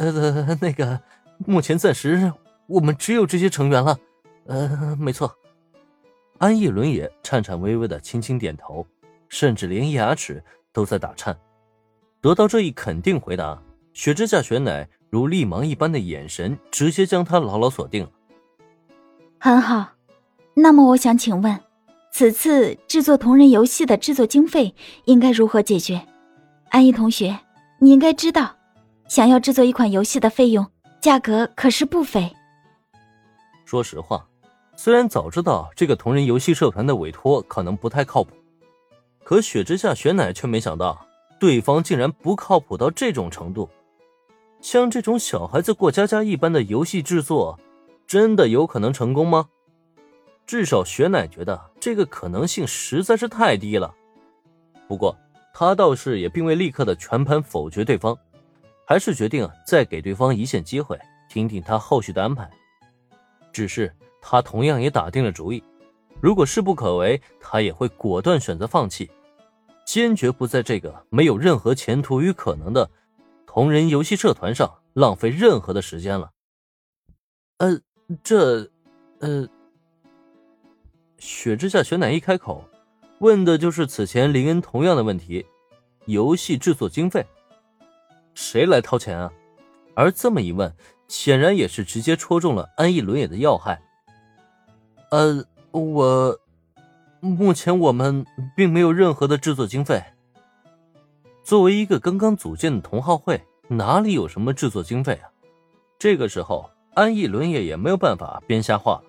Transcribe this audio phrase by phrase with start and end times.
[0.00, 0.98] 呃，那个，
[1.46, 2.32] 目前暂时
[2.66, 3.98] 我们只有这些成员了。
[4.46, 5.30] 呃，没错。
[6.38, 8.86] 安逸伦也颤颤巍巍的轻轻点头，
[9.28, 10.42] 甚至连牙齿
[10.72, 11.38] 都在打颤。
[12.22, 18.10] 得到这一肯定回答，雪之下雪乃如厉芒一般的眼神直接将他牢牢锁定了。
[19.38, 19.90] 很好，
[20.54, 21.60] 那么我想请问，
[22.10, 24.74] 此次制作同人游戏的制作经费
[25.04, 26.00] 应该如何解决？
[26.70, 27.38] 安逸同学，
[27.80, 28.56] 你应该知道，
[29.10, 30.64] 想要制作一款游戏的费用
[31.00, 32.32] 价格可是不菲。
[33.64, 34.24] 说实话。
[34.76, 38.30] 虽然早知道这个同人游戏社团的委托可能不太靠谱，
[39.24, 41.04] 可雪之下雪乃却没想到
[41.40, 43.68] 对方竟然不靠谱到这种程度。
[44.60, 47.58] 像这种小孩子过家家一般的游戏制作，
[48.06, 49.48] 真的有可能成功吗？
[50.46, 53.92] 至少雪乃觉得这个可能性实在是太低了。
[54.86, 55.14] 不过
[55.52, 58.16] 他倒是也并未立刻的全盘否决对方，
[58.90, 62.50] 还是决定再给对方一线机会，听听他后续的安排。
[63.52, 63.94] 只是。
[64.22, 65.64] 他同样也打定了主意，
[66.20, 69.10] 如果事不可为，他也会果断选择放弃，
[69.86, 72.90] 坚决不在这个没有任何前途与可能的
[73.46, 76.32] 同人游戏社团上浪费任何的时间了。
[77.56, 77.80] 呃，
[78.22, 78.70] 这，
[79.20, 79.48] 呃，
[81.16, 82.62] 雪之下雪乃一开口，
[83.20, 85.46] 问的就是此前林恩同样的问题：
[86.04, 87.24] 游戏制作经费，
[88.34, 89.32] 谁来掏钱啊？
[89.94, 90.74] 而这么一问，
[91.08, 93.80] 显然也是直接戳中了安逸伦也的要害。
[95.10, 96.38] 呃，我
[97.20, 98.24] 目前我们
[98.56, 100.02] 并没有任何的制作经费。
[101.42, 105.28] 作为一个刚刚组建的同好会，哪里有什么制作经费啊？
[105.98, 109.04] 这个时候，安逸伦也也没有办法编瞎话了，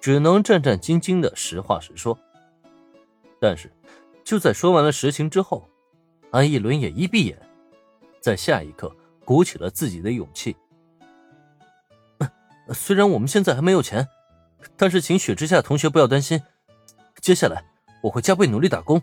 [0.00, 2.18] 只能战战兢兢的实话实说。
[3.38, 3.70] 但是，
[4.24, 5.68] 就在说完了实情之后，
[6.30, 7.38] 安逸伦也一闭眼，
[8.24, 8.90] 在下一刻
[9.22, 10.56] 鼓起了自己的勇气。
[12.72, 14.08] 虽然我们现在还没有钱。
[14.78, 16.40] 但是，请雪之下同学不要担心，
[17.20, 17.62] 接下来
[18.02, 19.02] 我会加倍努力打工，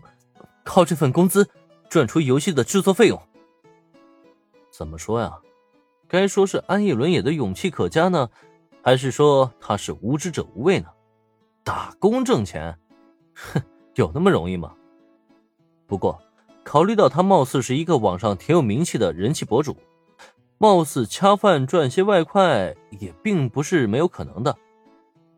[0.64, 1.48] 靠这份工资
[1.88, 3.22] 赚出游戏的制作费用。
[4.72, 5.38] 怎么说呀？
[6.08, 8.28] 该说是安逸伦也的勇气可嘉呢，
[8.82, 10.88] 还是说他是无知者无畏呢？
[11.62, 12.76] 打工挣钱，
[13.32, 13.62] 哼，
[13.94, 14.74] 有那么容易吗？
[15.86, 16.20] 不过，
[16.72, 19.76] 考虑到他貌似是一个网上挺有名气的人气博主，
[20.56, 24.56] 貌似恰饭赚些外快也并不是没有可能的。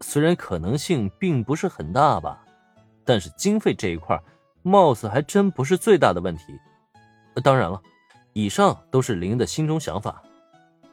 [0.01, 2.41] 虽然可能性并不是很大吧，
[3.05, 4.17] 但是经费这一块，
[4.63, 6.57] 貌似还真不是最大的问题。
[7.43, 7.83] 当然了，
[8.33, 10.23] 以上都是林的心中想法，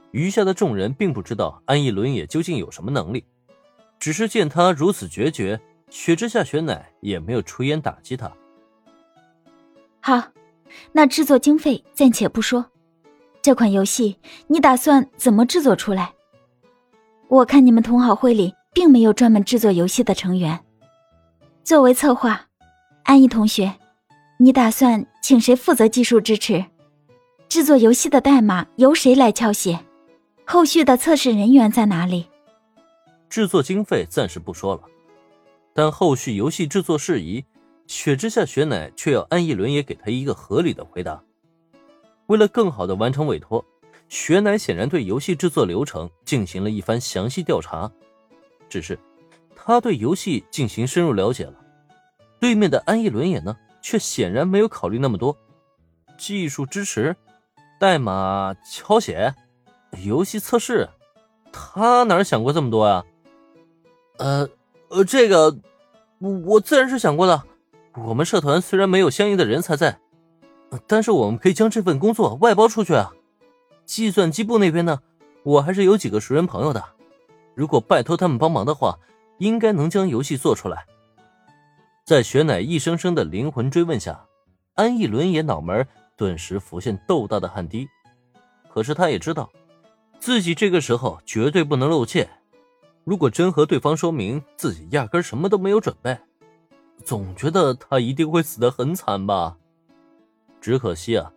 [0.09, 3.23] 余下的众人并不知道安逸伦也究竟有什么能力，
[4.00, 8.31] 只是见他如此决绝，雪之下雪乃也没有出言打击他。
[10.01, 10.22] 好，
[10.91, 12.66] 那制作经费暂且不说，
[13.41, 14.17] 这款游戏
[14.47, 16.12] 你打算怎么制作出来？
[17.28, 18.53] 我看你们同好会里。
[18.73, 20.57] 并没有专门制作游戏的成员。
[21.61, 22.47] 作为策划，
[23.03, 23.73] 安逸同学，
[24.38, 26.63] 你打算请谁负责技术支持？
[27.50, 29.78] 制作游戏的代码由谁来敲写？
[30.45, 32.28] 后续的测试人员在哪里？
[33.29, 34.84] 制作经费暂时不说了，
[35.73, 37.44] 但后续游戏制作事宜，
[37.91, 41.22] 雪之下雪乃却要安逸伦也给他一个合理的回答。
[42.28, 43.63] 为了更好的完成委托，
[44.07, 47.91] 雪乃显然对游戏制作流程进行了一番详细调查。
[48.69, 48.97] 只是，
[49.53, 51.53] 他对游戏进行深入了解了，
[52.40, 55.35] 对面的安逸伦也呢，却显然没有考虑那么多。
[56.18, 57.13] 技术支持、
[57.78, 59.35] 代码敲写、
[60.02, 60.88] 游戏测试，
[61.52, 63.03] 他哪想过这么多呀？
[64.18, 64.50] 呃
[64.88, 65.58] 呃，这个
[66.19, 67.44] 我我自然是想过的。
[67.96, 70.00] 我们社团虽然没有相应的人才在，
[70.88, 73.12] 但是我们可以将这份工作外包出去啊。
[73.85, 75.00] 计算机部那边呢，
[75.44, 76.84] 我还是有几个熟人朋友的。
[77.53, 78.97] 如果拜托他们帮忙的话，
[79.40, 80.85] 应该能将游戏做出来。
[82.06, 84.25] 在雪乃一声声的灵魂追问下，
[84.75, 85.85] 安逸伦也脑门
[86.16, 87.88] 顿时浮现豆大的汗滴。
[88.69, 89.50] 可是他也知道，
[90.19, 92.29] 自己这个时候绝对不能露怯。
[93.03, 96.17] 如果真和对方说明自己压根什么都没有准备，
[97.01, 99.57] 总觉得他一定会死得很惨吧。
[100.59, 101.31] 只可惜啊，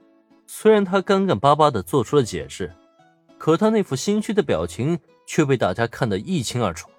[0.46, 2.72] 虽然他干干巴巴的做出了解释，
[3.38, 4.98] 可他那副心虚的表情。
[5.26, 6.90] 却被大家看得一清二楚。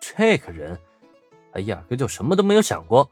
[0.00, 0.78] 这个人，
[1.52, 3.06] 他压根就什么都没有想过，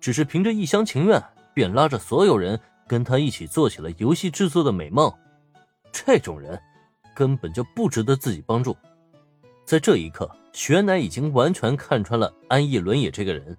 [0.00, 1.22] 只是凭着一厢情愿，
[1.52, 2.58] 便拉着所有人
[2.88, 5.12] 跟他一起做起了游戏制作的美梦。
[5.92, 6.58] 这种人，
[7.14, 8.74] 根本就不值得自己帮助。
[9.66, 13.54] 在这一刻，雪乃已经完全看穿了安逸伦也这个人。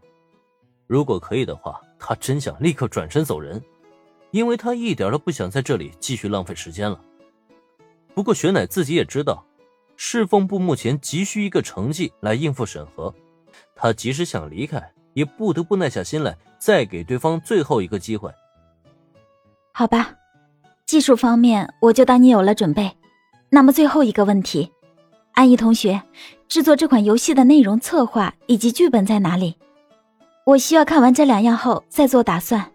[0.88, 3.62] 如果可以的话，他真想立刻转身走人，
[4.32, 7.00] 因为他一点都不想在这里继续浪费时间了。
[8.14, 9.46] 不过雪乃自己也知道，
[9.96, 13.14] 侍奉部目前急需一个成绩来应付审核，
[13.76, 18.32] 他即使想离开，也不得不耐下心来，再给对方最后一个机会。
[19.74, 20.16] 好吧，
[20.86, 22.92] 技术方面我就当你有了准备。
[23.50, 24.72] 那么最后一个问题，
[25.34, 26.02] 安逸同学，
[26.48, 29.56] 制作这款游戏的内容策划以及剧本在哪里？
[30.48, 32.72] 我需要看完这两样后再做打算。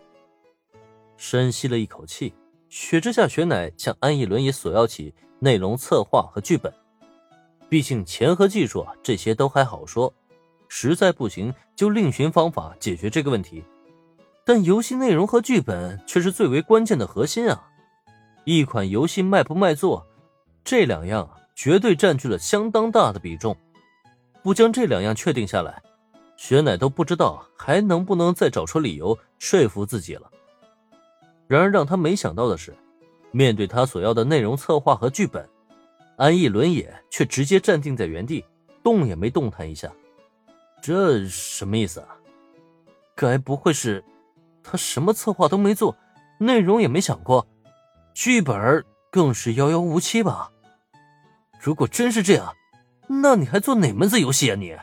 [1.16, 2.34] 深吸了一口气，
[2.68, 6.70] 雪之下雪乃向安逸伦也索要起内容策划和剧本。
[7.70, 10.12] 毕竟钱和技术啊，这些都还好说，
[10.68, 13.64] 实在不行就另寻方法解决这个问题。
[14.44, 17.70] 但游戏内容和剧本却是最为关键的核心啊！
[18.44, 20.06] 一款游戏卖不卖座，
[20.62, 23.56] 这两样绝对占据了相当大的比重。
[24.42, 25.82] 不将这两样确定下来，
[26.36, 30.30] 雪乃都不知道还能不能再找出理由说服自己了。
[31.46, 32.74] 然而让他没想到的是，
[33.30, 35.48] 面对他所要的内容策划和剧本，
[36.16, 38.44] 安逸伦也却直接站定在原地，
[38.82, 39.92] 动也没动弹一下。
[40.80, 42.08] 这什么意思啊？
[43.14, 44.02] 该不会是……
[44.64, 45.96] 他什么策划都没做，
[46.38, 47.46] 内容也没想过，
[48.14, 50.50] 剧本更是遥遥无期吧？
[51.60, 52.54] 如果真是这样，
[53.08, 54.76] 那你还做哪门子游戏啊你？